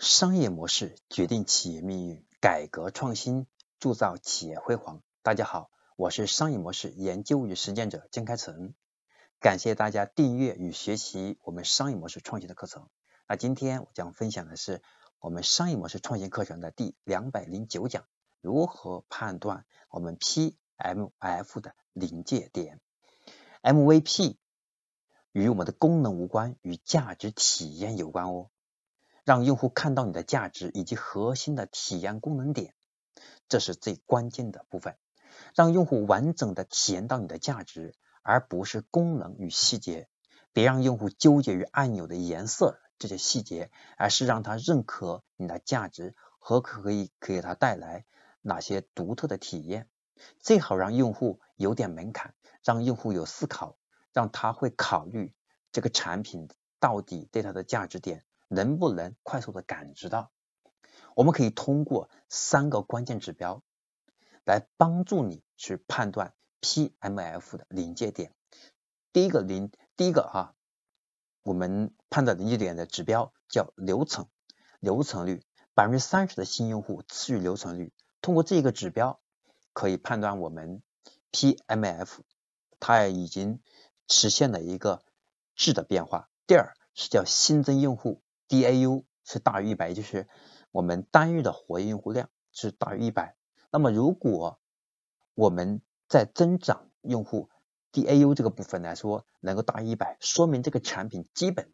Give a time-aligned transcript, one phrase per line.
[0.00, 3.46] 商业模式决定企业命运，改革创新
[3.78, 5.02] 铸造企业辉煌。
[5.20, 8.72] 大家好，我是商业模式研究与实践者江开成，
[9.40, 12.88] 感谢大家订阅与学习我们商业模式创新的课程。
[13.28, 14.82] 那今天我将分享的是
[15.18, 18.06] 我们商业模式创新课程的第两百零九讲：
[18.40, 22.80] 如何判断我们 PMF 的临界点
[23.62, 24.36] ？MVP
[25.32, 28.48] 与我们的功能无关，与价值体验有关哦。
[29.30, 32.74] 让用户看到你的价值以及核心的体验功能点，
[33.48, 34.96] 这是最关键的部分。
[35.54, 40.08] 让用户完整的体验到你的价值，而不是功能与细节。
[40.52, 48.04] 别让用户纠结于按钮的颜色这些细节，而是让他认可你的价值和可以给他带来
[48.42, 49.88] 哪些独特的体验。
[50.40, 53.76] 最好让用户有点门槛，让用户有思考，
[54.12, 55.32] 让他会考虑
[55.70, 56.48] 这个产品
[56.80, 58.24] 到底对他的价值点。
[58.52, 60.32] 能不能快速的感知到？
[61.14, 63.62] 我们可以通过三个关键指标
[64.44, 68.34] 来帮助你去判断 PMF 的临界点。
[69.12, 70.54] 第一个临，第一个啊，
[71.42, 74.28] 我们判断临界点的指标叫流程
[74.80, 77.92] 流程率，百分之三十的新用户次日流程率。
[78.20, 79.20] 通过这个指标，
[79.72, 80.82] 可以判断我们
[81.30, 82.18] PMF
[82.80, 83.60] 它已经
[84.08, 85.04] 实现了一个
[85.54, 86.28] 质的变化。
[86.48, 88.20] 第二是叫新增用户。
[88.50, 90.28] DAU 是大于一百，就是
[90.72, 93.36] 我们单日的活跃用户量是大于一百。
[93.70, 94.60] 那么如果
[95.34, 97.48] 我们在增长用户
[97.92, 101.72] DAU 这个部分来说能够大于一百，说明这个产品基本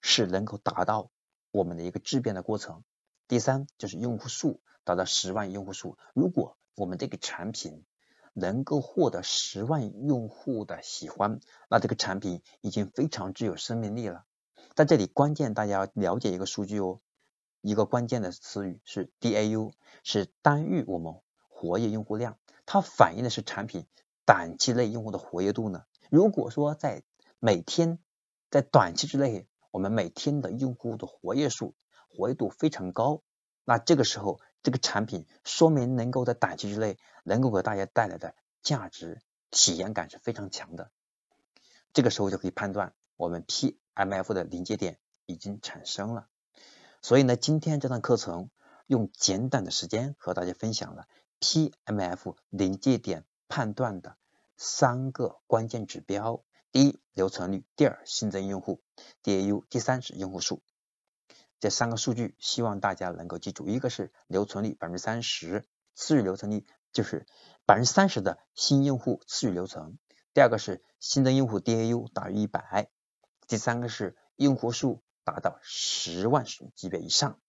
[0.00, 1.10] 是能够达到
[1.50, 2.82] 我们的一个质变的过程。
[3.28, 7.84] 第三就是用户数达到十万用户数，如果我们这个产品
[8.32, 14.24] 能够获得十万用户的喜欢，那这个产品已经非常具有生命力了。
[14.74, 17.00] 在这里，关键大家要了解一个数据哦，
[17.60, 19.72] 一个关键的词语是 DAU，
[20.04, 21.14] 是单日我们
[21.48, 23.86] 活跃用户量，它反映的是产品
[24.24, 25.84] 短期内用户的活跃度呢。
[26.10, 27.02] 如果说在
[27.40, 27.98] 每天
[28.50, 31.74] 在短期之内，我们每天的用户的活跃数、
[32.08, 33.22] 活跃度非常高，
[33.64, 40.90] 那这个时候这个产品说明能够在短期之内能够给大家带来的价值体验感是非常强的，
[41.92, 43.76] 这个时候就可以判断我们 P。
[43.98, 46.28] M F 的临界点已经产生了，
[47.02, 48.48] 所以呢，今天这堂课程
[48.86, 51.08] 用简短的时间和大家分享了
[51.40, 54.16] P M F 临界点判断的
[54.56, 58.80] 三个关键指标：第一，留存率；第二，新增用户
[59.24, 60.62] D A U；第三是用户数。
[61.58, 65.66] 这三个数据希望大家能够记住：一个是留存率百分之三十，
[65.96, 67.26] 次日留存率就是
[67.66, 69.98] 百分之三十的新用户次日留存；
[70.32, 72.92] 第二个是新增用户 D A U 大于一百。
[73.48, 77.40] 第三个是用户数达到十万级别以上，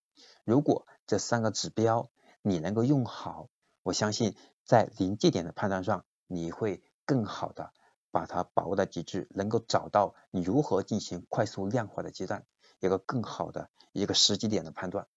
[0.46, 2.10] 如果这三个指标
[2.42, 3.50] 你能够用好，
[3.84, 7.74] 我相信在临界点的判断上，你会更好的
[8.12, 12.46] 把它把握到极致，能够找到你如何进行快速量化的阶段，
[12.80, 15.08] 一个更好的一个时机点的判断。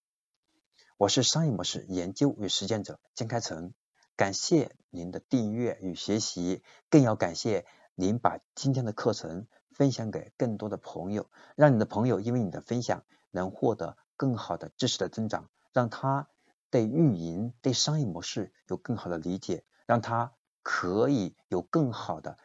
[0.97, 3.73] 我是商业模式研究与实践者江开成，
[4.17, 9.47] 感谢您的订阅与学习，更要感谢您把今天的课程。
[9.73, 16.29] 分享给更多的朋友，让你的朋友因为你的分享能获得更好的知识的增长，让他
[16.71, 20.33] 对运营、对商业模式有更好的理解，让他
[20.63, 22.39] 可以有更好的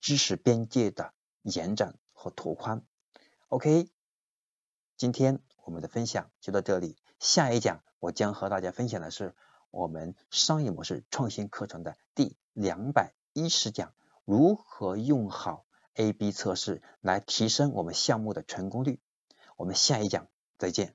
[0.00, 2.84] 知识边界的延展和拓宽。
[3.48, 3.88] OK，
[4.96, 9.34] 今天我们的分享就到这里，下一讲我将和大家分享的是
[9.70, 13.94] 我们商业模式创新课程的第两百一十讲，
[14.24, 15.64] 如何用好。
[15.94, 19.00] A/B 测试来提升我们项目的成功率。
[19.56, 20.94] 我们下一讲再见。